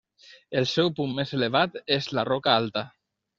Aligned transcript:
El 0.61 0.65
seu 0.71 0.89
punt 0.99 1.13
més 1.19 1.33
elevat 1.39 1.77
és 1.99 2.09
la 2.19 2.25
Roca 2.31 2.57
Alta. 2.63 2.85